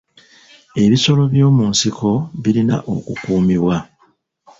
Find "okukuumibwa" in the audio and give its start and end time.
2.93-3.77